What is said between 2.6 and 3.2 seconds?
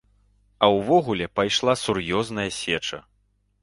сеча.